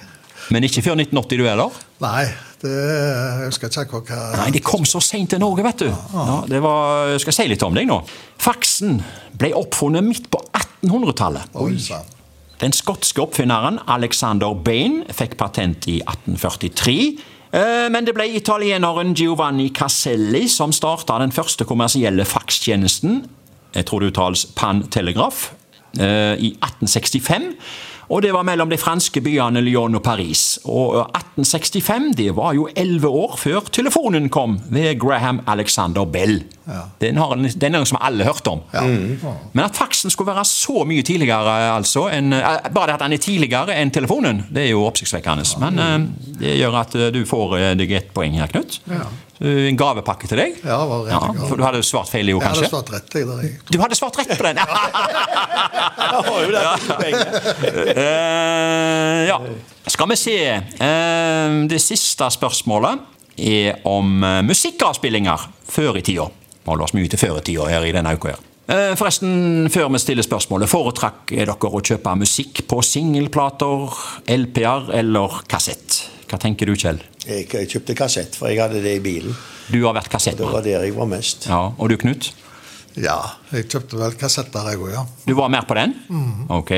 Men 0.55 0.67
ikke 0.67 0.83
før 0.85 0.95
1980, 1.01 1.41
du 1.41 1.49
er 1.49 1.59
der? 1.59 1.79
Nei, 2.05 2.23
det 2.63 2.71
jeg 2.71 3.49
husker 3.49 3.71
ikke 3.83 4.01
hva 4.07 4.19
Nei, 4.39 4.49
det 4.55 4.63
kom 4.65 4.85
så 4.87 5.01
seint 5.03 5.29
til 5.33 5.41
Norge, 5.41 5.63
vet 5.65 5.83
du. 5.85 5.89
Ja, 5.89 6.39
det 6.49 6.61
var, 6.63 7.11
jeg 7.13 7.23
skal 7.25 7.35
si 7.37 7.47
litt 7.51 7.63
om 7.65 7.75
deg 7.77 7.87
nå. 7.89 7.99
Faksen 8.41 8.99
ble 9.39 9.51
oppfunnet 9.57 10.05
midt 10.05 10.29
på 10.33 10.41
1800-tallet. 10.55 11.55
Den 12.61 12.71
skotske 12.75 13.19
oppfinneren 13.25 13.81
Alexander 13.91 14.53
Bain 14.55 15.01
fikk 15.11 15.35
patent 15.39 15.87
i 15.91 15.97
1843. 16.05 16.95
eh, 17.51 17.87
Men 17.91 18.07
det 18.07 18.15
ble 18.15 18.29
italieneren 18.37 19.11
Giovanni 19.17 19.69
Caselli 19.75 20.45
som 20.51 20.71
starta 20.75 21.19
den 21.19 21.35
første 21.35 21.67
kommersielle 21.67 22.23
fakstjenesten, 22.25 23.25
jeg 23.75 23.85
tror 23.89 23.99
det 24.05 24.13
uttales 24.13 24.45
Pan 24.55 24.85
Telegraph, 24.87 25.49
eh, 25.99 26.35
i 26.39 26.53
1865. 26.63 27.51
Og 28.09 28.21
det 28.21 28.33
var 28.35 28.45
mellom 28.47 28.69
de 28.69 28.77
franske 28.77 29.21
byene 29.25 29.61
Lyon 29.65 29.97
og 29.97 30.03
Paris. 30.05 30.59
Og 30.65 30.99
1865 31.05 32.11
det 32.17 32.29
var 32.37 32.53
jo 32.57 32.67
elleve 32.77 33.09
år 33.09 33.37
før 33.41 33.71
telefonen 33.73 34.29
kom 34.33 34.59
ved 34.73 34.99
Graham 35.01 35.41
Alexander 35.47 36.05
Bell. 36.05 36.43
Den, 37.01 37.17
har, 37.21 37.35
den 37.35 37.75
er 37.75 37.77
noe 37.77 37.85
som 37.89 37.99
alle 38.01 38.25
har 38.25 38.33
hørt 38.33 38.47
om. 38.49 38.63
Men 39.53 39.65
at 39.67 39.77
faksen 39.77 40.13
skulle 40.13 40.33
være 40.33 40.45
så 40.49 40.85
mye 40.87 41.05
tidligere, 41.05 41.57
altså 41.75 42.07
enn, 42.13 42.33
eh, 42.33 42.69
Bare 42.73 42.89
det 42.89 42.95
at 42.97 43.03
den 43.05 43.13
er 43.13 43.21
tidligere 43.21 43.75
enn 43.77 43.93
telefonen, 43.93 44.43
det 44.49 44.65
er 44.65 44.71
jo 44.73 44.85
oppsiktsvekkende. 44.87 45.45
Men 45.61 45.81
eh, 45.81 46.07
det 46.41 46.55
gjør 46.57 46.79
at 46.81 46.97
du 47.13 47.21
får 47.29 47.57
deg 47.77 47.93
et 47.99 48.09
poeng 48.15 48.37
her, 48.39 48.49
Knut. 48.51 48.79
Eh, 48.89 49.05
En 49.43 49.75
gavepakke 49.79 50.29
til 50.31 50.39
deg? 50.39 50.53
Ja, 50.63 50.77
det 50.79 50.87
var 50.91 51.09
Ja, 51.11 51.19
for 51.49 51.59
du 51.59 51.63
hadde 51.65 51.81
svart 51.83 52.07
feil, 52.07 52.29
Jeg 52.31 52.37
hadde 52.39 52.53
kanskje? 52.55 52.69
svart 52.71 52.91
rett. 52.93 53.09
Jeg, 53.19 53.27
der, 53.27 53.41
jeg. 53.43 53.57
Du 53.67 53.77
hadde 53.81 53.97
svart 53.99 54.15
rett 54.21 54.31
på 54.37 54.45
den! 54.47 54.55
Det 54.55 54.69
penger. 57.01 57.27
Eh, 57.97 59.27
ja. 59.27 59.37
Skal 59.91 60.09
vi 60.09 60.17
se. 60.19 60.37
Eh, 60.55 61.59
det 61.69 61.81
siste 61.83 62.29
spørsmålet 62.31 62.99
er 63.37 63.81
om 63.91 64.23
eh, 64.23 64.41
musikkavspillinger 64.47 65.47
før 65.67 65.99
i 65.99 66.05
tida. 66.07 66.29
Vi 66.65 66.71
holder 66.71 66.87
oss 66.87 66.95
mye 66.97 67.11
til 67.11 67.19
før 67.21 67.39
i 67.41 67.45
tida 67.51 67.67
her 67.69 67.85
i 67.85 67.91
denne 67.95 68.15
uka. 68.15 68.33
her. 68.33 68.43
Eh, 68.65 68.95
Forresten, 68.97 69.67
før 69.69 69.91
vi 69.93 69.99
stiller 70.01 70.25
spørsmålet, 70.25 70.69
foretrakk 70.71 71.35
dere 71.35 71.53
å 71.59 71.81
kjøpe 71.85 72.15
musikk 72.17 72.63
på 72.69 72.79
singelplater, 72.81 73.91
LP-er 74.39 74.89
eller 75.03 75.41
kassett? 75.51 75.94
Hva 76.29 76.39
tenker 76.41 76.65
du, 76.69 76.73
Kjell? 76.79 76.99
Jeg 77.25 77.45
jeg 77.53 77.69
kjøpte 77.69 77.95
kassett, 77.97 78.35
for 78.37 78.49
jeg 78.49 78.61
hadde 78.61 78.81
det 78.81 78.95
i 78.97 79.01
bilen. 79.03 79.35
Du 79.69 79.79
har 79.85 79.93
vært 79.97 80.09
kassett? 80.13 80.37
Det 80.37 80.47
var 80.49 80.65
der 80.65 80.85
jeg 80.85 80.95
var 80.95 81.09
mest. 81.09 81.47
Ja, 81.49 81.71
og 81.77 81.89
du, 81.89 81.97
Knut? 82.01 82.31
Ja, 82.95 83.17
jeg 83.51 83.67
kjøpte 83.69 83.99
vel 83.99 84.13
kassetter, 84.19 84.69
jeg 84.71 84.79
òg, 84.81 84.91
ja. 84.93 85.03
Du 85.27 85.33
var 85.37 85.51
mer 85.53 85.65
på 85.67 85.75
den? 85.77 85.93
Ok. 86.53 86.71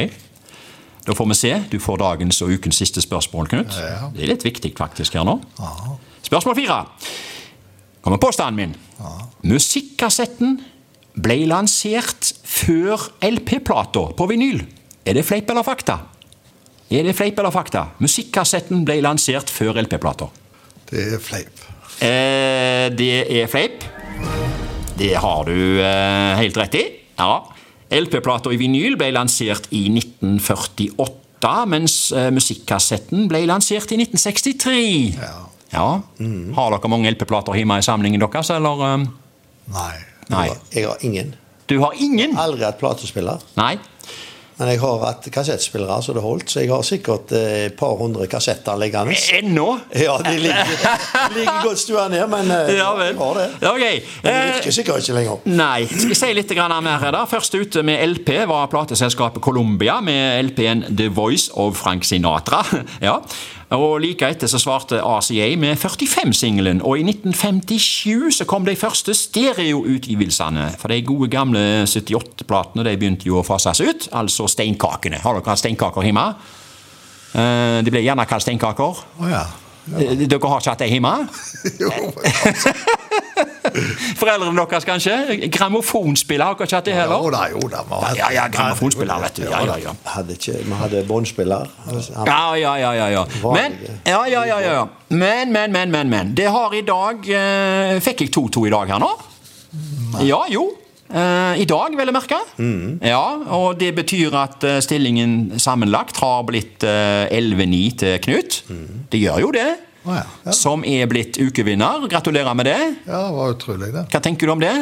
Da 1.08 1.16
får 1.16 1.30
vi 1.32 1.38
se. 1.40 1.54
Du 1.72 1.78
får 1.80 2.02
dagens 2.02 2.42
og 2.44 2.52
ukens 2.58 2.80
siste 2.82 3.04
spørsmål, 3.04 3.48
Knut. 3.54 3.76
Ja. 3.80 4.10
Det 4.12 4.26
er 4.26 4.34
litt 4.34 4.44
viktig 4.48 4.74
faktisk 4.76 5.16
her 5.16 5.24
nå. 5.28 5.38
Spørsmål 6.28 6.58
fire. 6.58 6.80
Kommer 8.04 8.20
påstanden 8.24 8.60
min. 8.60 8.76
Musikkassetten 9.48 10.58
ble 11.18 11.40
lansert 11.50 12.34
før 12.46 13.08
LP-plata 13.24 14.10
på 14.18 14.28
vinyl. 14.30 14.62
Er 15.08 15.16
det 15.16 15.24
fleip 15.28 15.50
eller 15.54 15.64
fakta? 15.64 16.02
Er 16.90 17.04
det 17.04 17.16
fleip 17.18 17.40
eller 17.42 17.52
fakta? 17.52 17.88
Musikkassetten 18.00 18.86
ble 18.88 19.00
lansert 19.04 19.50
før 19.52 19.76
LP-plata. 19.84 20.30
Det 20.88 21.04
er 21.18 21.20
fleip. 21.20 21.64
Eh, 22.00 22.88
det 22.96 23.10
er 23.42 23.50
fleip. 23.52 23.84
Det 24.98 25.12
har 25.20 25.44
du 25.50 25.54
eh, 25.84 26.38
helt 26.40 26.58
rett 26.58 26.78
i. 26.80 26.86
Ja. 27.20 27.42
LP-plata 27.92 28.52
i 28.56 28.60
vinyl 28.60 28.96
ble 29.00 29.12
lansert 29.16 29.68
i 29.76 29.84
1948, 29.92 31.52
mens 31.72 31.98
eh, 32.16 32.30
musikkassetten 32.36 33.28
ble 33.32 33.44
lansert 33.50 33.92
i 33.92 34.00
1963. 34.00 34.78
Ja. 35.20 35.36
Ja. 35.76 35.88
Har 36.56 36.72
dere 36.72 36.90
mange 36.92 37.12
LP-plater 37.12 37.58
hjemme 37.60 37.82
i 37.82 37.84
samlingen 37.86 38.24
deres, 38.24 38.50
eller? 38.56 38.84
eh? 38.88 39.04
Nei. 39.76 39.94
Nei. 40.32 40.48
Jeg 40.72 40.88
har 40.88 41.04
ingen. 41.04 41.34
Du 41.68 41.76
har 41.84 41.96
ingen? 42.00 42.38
Aldri 42.40 42.64
hatt 42.64 42.80
platespiller. 42.80 43.44
Nei. 43.60 43.74
Men 44.58 44.72
jeg 44.72 44.80
har 44.82 45.02
hatt 45.04 45.28
kassettspillere 45.34 46.00
så 46.02 46.14
det 46.18 46.24
holdt, 46.24 46.50
så 46.50 46.64
jeg 46.64 46.72
har 46.72 46.82
sikkert 46.86 47.30
eh, 47.38 47.68
et 47.68 47.76
par 47.78 47.94
hundre 48.00 48.26
kassetter 48.32 48.80
liggende. 48.82 49.14
Ennå? 49.38 49.68
Ja, 49.94 50.16
de 50.26 50.34
ligger, 50.42 50.72
ligger 51.36 51.60
godt 51.68 51.82
stua 51.84 52.08
ned, 52.10 52.24
men 52.32 52.50
eh, 52.56 52.72
Ja 52.80 52.88
vel. 52.98 53.12
jeg 53.12 53.20
har 53.22 53.38
det. 53.38 53.46
Ja, 53.62 53.74
ok. 53.76 54.14
Men 54.24 54.32
Eh, 54.34 54.48
virker 54.56 54.76
sikkert 54.80 55.04
ikke 55.04 55.18
lenger. 55.20 55.44
Nei. 55.52 55.86
Skal 55.92 56.10
vi 56.10 56.18
si 56.18 56.32
litt 56.34 56.56
mer 56.58 56.98
her 57.04 57.14
da? 57.14 57.26
Først 57.30 57.54
ute 57.54 57.84
med 57.86 58.02
LP 58.16 58.34
var 58.50 58.66
plateselskapet 58.74 59.44
Columbia 59.46 60.00
med 60.02 60.50
LP-en 60.50 60.84
The 60.90 61.10
Voice 61.14 61.52
of 61.54 61.78
Frank 61.78 62.04
Sinatra. 62.04 62.64
ja. 63.08 63.20
Og 63.76 63.98
Like 64.00 64.24
etter 64.32 64.48
så 64.48 64.60
svarte 64.64 65.02
RCA 65.04 65.50
med 65.60 65.76
45-singelen, 65.82 66.80
og 66.88 67.02
i 67.02 67.04
1957 67.04 68.38
så 68.38 68.46
kom 68.48 68.64
de 68.64 68.78
første 68.80 69.12
stereoutgivelsene. 69.18 70.70
For 70.80 70.88
de 70.94 71.02
gode 71.04 71.28
gamle 71.34 71.64
78-platene 71.84 72.86
de 72.88 72.94
begynte 72.96 73.28
jo 73.28 73.42
å 73.42 73.46
fases 73.48 73.82
ut, 73.84 74.08
altså 74.16 74.48
steinkakene. 74.48 75.20
Har 75.24 75.36
dere 75.36 75.52
hatt 75.52 75.60
steinkaker 75.66 76.08
hjemme? 76.08 76.26
Eh, 77.36 77.80
De 77.84 77.92
ble 77.92 78.06
gjerne 78.08 78.24
kalt 78.30 78.48
steinkaker. 78.48 79.04
Å 79.20 79.32
ja. 79.34 79.44
Ja. 79.88 80.16
Dere 80.16 80.48
har 80.52 80.60
ikke 80.64 80.72
hatt 80.74 80.84
det 80.86 80.92
hjemme? 80.92 81.16
Jo, 81.84 81.92
Foreldrene 84.20 84.64
deres, 84.64 84.88
kanskje? 84.88 85.16
Grammofonspiller, 85.54 86.46
har 86.46 86.58
dere 86.58 86.68
ikke 86.68 86.80
hatt 86.80 86.90
det 86.90 86.96
heller? 86.98 87.24
jo 87.24 87.32
da, 87.34 87.44
jo 87.52 87.70
da. 87.72 87.84
Ja, 88.18 88.32
ja, 88.36 88.48
grammofonspiller, 88.54 89.22
vet 89.26 89.40
du. 89.40 89.46
Ja, 89.50 89.62
ja, 89.68 89.78
ja. 89.84 89.94
Hadde 90.16 90.38
ikke, 90.38 90.58
vi 90.64 90.80
hadde 90.82 91.04
båndspiller. 91.08 91.70
Ja, 92.26 92.56
ja, 92.56 92.74
ja, 92.80 92.92
ja, 92.98 93.08
ja. 93.18 93.26
Men, 93.44 93.78
ja, 94.06 94.24
ja, 94.32 94.44
ja, 94.46 94.60
ja. 94.66 94.88
men, 95.10 95.54
men, 95.54 95.72
men, 95.72 95.92
men, 95.92 96.10
men. 96.10 96.34
Det 96.38 96.50
har 96.52 96.74
i 96.76 96.84
dag 96.88 97.30
eh, 97.30 97.96
Fikk 98.04 98.26
jeg 98.26 98.36
2-2 98.36 98.68
i 98.68 98.74
dag 98.74 98.92
her 98.96 99.02
nå? 99.04 99.14
Ja, 100.26 100.44
jo. 100.52 100.70
Eh, 101.08 101.62
I 101.64 101.66
dag, 101.68 101.94
vel 101.96 102.12
å 102.12 102.16
merke. 102.16 102.40
Ja, 103.06 103.24
og 103.56 103.78
det 103.80 103.94
betyr 103.96 104.34
at 104.36 104.64
uh, 104.68 104.78
stillingen 104.84 105.56
sammenlagt 105.62 106.20
har 106.20 106.44
blitt 106.48 106.84
uh, 106.84 107.24
11-9 107.32 107.84
til 108.02 108.18
Knut. 108.26 108.62
Det 109.12 109.22
gjør 109.22 109.46
jo 109.46 109.54
det. 109.56 109.70
Å 110.08 110.16
ja. 110.16 110.24
Ja. 110.48 110.54
Som 110.56 110.86
er 110.88 111.08
blitt 111.12 111.36
ukevinner. 111.42 112.08
Gratulerer 112.12 112.56
med 112.56 112.70
det. 112.70 112.78
ja, 113.08 113.22
det 113.28 113.36
var 113.36 113.54
utrolig, 113.56 113.90
det. 113.94 114.06
Hva 114.14 114.22
tenker 114.24 114.48
du 114.48 114.54
om 114.56 114.62
det? 114.64 114.74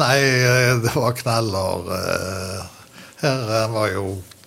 Nei, 0.00 0.16
eh, 0.22 0.74
det 0.84 0.92
var 0.96 1.12
knaller. 1.18 1.90
eh, 1.98 2.92
Her 3.20 3.50
eh, 3.58 3.66
var 3.74 3.90
jo 3.92 4.04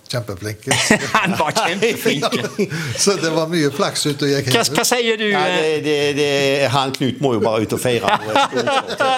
kjempeflink. 0.08 0.68
Han 1.18 1.34
var 1.38 1.52
kjempeflink. 1.56 2.24
Så 3.04 3.16
det 3.22 3.30
var 3.34 3.48
mye 3.50 3.70
flaks 3.74 4.06
ute 4.06 4.26
og 4.26 4.32
gikk 4.32 4.50
Hva, 4.54 4.64
hva 4.76 4.84
sier 4.86 5.18
du? 5.20 5.26
Ja, 5.30 5.42
eh, 5.48 5.78
det, 5.84 5.84
det, 5.84 5.96
det, 6.18 6.68
han 6.72 6.92
Knut 6.94 7.20
må 7.24 7.34
jo 7.36 7.42
bare 7.44 7.64
ut 7.64 7.76
og 7.76 7.80
feire. 7.80 8.18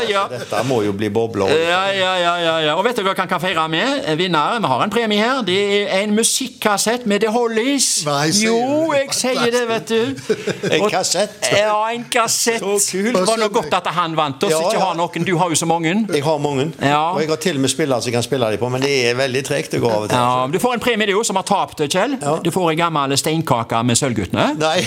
Ja. 0.06 0.26
Dette 0.30 0.60
må 0.68 0.80
jo 0.84 0.92
bli 0.96 1.08
bobler. 1.12 1.50
Ja, 1.50 1.80
ja, 1.94 2.12
ja, 2.20 2.32
ja, 2.40 2.54
ja. 2.62 2.74
Og 2.78 2.84
vet 2.86 2.98
dere 2.98 3.10
hva 3.10 3.14
han 3.18 3.30
kan 3.30 3.40
feire 3.42 3.64
med? 3.70 4.04
Vinneren, 4.18 4.62
vi 4.62 4.70
har 4.70 4.84
en 4.84 4.92
premie 4.92 5.18
her. 5.18 5.40
Det 5.46 5.56
er 5.82 6.04
en 6.04 6.14
musikkassett 6.14 7.06
med 7.10 7.24
The 7.24 7.32
Hollies. 7.34 7.88
Nei, 8.06 8.28
jo, 8.44 8.56
jeg 8.94 9.10
sier 9.16 9.50
det, 9.54 9.64
vet 9.70 9.90
du. 9.90 10.36
En 10.70 10.86
Og- 10.86 10.90
kassett? 10.92 11.50
Ja, 11.52 11.74
en 11.90 12.06
kassett. 12.12 12.62
Så 12.62 12.76
kult. 12.92 13.16
Det 13.16 13.24
var 13.26 13.40
noe 13.42 13.52
godt 13.54 13.74
at 13.80 13.90
han 13.96 14.16
vant, 14.18 14.46
og 14.46 14.52
ikke 14.52 14.76
ja. 14.78 14.84
har 14.84 14.98
noen. 14.98 15.26
Du 15.26 15.34
har 15.40 15.50
jo 15.52 15.58
så 15.58 15.68
mange. 15.68 15.94
Jeg 16.12 16.24
har 16.26 16.38
mange. 16.42 16.70
Ja. 16.80 17.02
Og 17.12 17.22
jeg 17.24 17.32
har 17.32 17.42
til 17.42 17.58
og 17.58 17.66
med 17.66 17.72
spillere 17.72 18.02
som 18.02 18.12
jeg 18.12 18.18
kan 18.18 18.26
spille 18.26 18.50
dem 18.54 18.62
på, 18.62 18.70
men 18.72 18.84
det 18.84 18.94
er 19.10 19.18
veldig 19.18 19.44
tregt 19.46 19.76
å 19.76 19.82
gå 19.82 19.90
av 19.90 20.06
og 20.06 20.10
til. 20.12 20.18
Ja, 20.18 20.46
du 20.52 20.60
får 20.62 20.75
en 20.76 20.84
premie, 20.84 21.08
du, 21.10 21.16
som 21.24 21.36
har 21.40 21.46
tapt, 21.48 21.82
Kjell. 21.86 22.16
Ja. 22.20 22.36
Du 22.44 22.50
får 22.54 22.72
ei 22.72 22.78
gammel 22.80 23.16
steinkake 23.18 23.82
med 23.86 23.98
Sølvguttene. 23.98 24.52
Nei. 24.60 24.80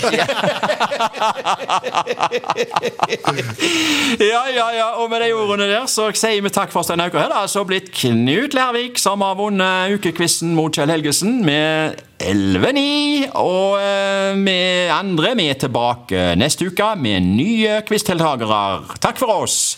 Ja, 4.20 4.42
ja, 4.50 4.66
ja, 4.74 4.88
og 5.00 5.10
med 5.10 5.22
de 5.24 5.30
ordene 5.34 5.66
der 5.70 5.86
så 5.90 6.08
sier 6.16 6.42
vi 6.44 6.50
takk 6.52 6.72
for 6.72 6.82
oss 6.82 6.90
denne 6.90 7.06
uka. 7.08 7.20
Det 7.20 7.30
har 7.32 7.44
altså 7.44 7.62
blitt 7.68 7.90
Knut 7.94 8.54
Lærvik 8.56 8.98
som 9.00 9.22
har 9.24 9.36
vunnet 9.38 9.94
ukekvissen 9.96 10.54
mot 10.56 10.74
Kjell 10.74 10.92
Helgesen 10.92 11.40
med 11.46 12.00
11-9. 12.20 13.30
Og 13.40 13.78
eh, 13.80 14.40
vi 14.40 14.56
andre 14.92 15.34
vi 15.38 15.48
er 15.52 15.60
tilbake 15.60 16.30
neste 16.40 16.68
uke 16.70 16.92
med 17.00 17.30
nye 17.38 17.80
quizdeltakere. 17.88 18.62
Takk 19.02 19.20
for 19.20 19.44
oss. 19.44 19.60